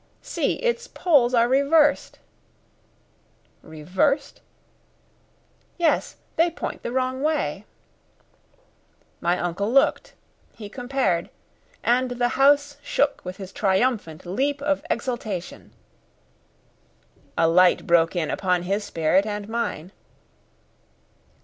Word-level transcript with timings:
"See, 0.23 0.53
its 0.53 0.87
poles 0.87 1.35
are 1.35 1.47
reversed!" 1.47 2.17
"Reversed?" 3.61 4.41
"Yes, 5.77 6.15
they 6.37 6.49
point 6.49 6.81
the 6.81 6.91
wrong 6.91 7.21
way." 7.21 7.65
My 9.19 9.37
uncle 9.37 9.71
looked, 9.71 10.15
he 10.55 10.69
compared, 10.69 11.29
and 11.83 12.09
the 12.09 12.29
house 12.29 12.77
shook 12.81 13.23
with 13.23 13.37
his 13.37 13.51
triumphant 13.51 14.25
leap 14.25 14.59
of 14.63 14.83
exultation. 14.89 15.71
A 17.37 17.47
light 17.47 17.85
broke 17.85 18.15
in 18.15 18.31
upon 18.31 18.63
his 18.63 18.83
spirit 18.83 19.27
and 19.27 19.47
mine. 19.47 19.91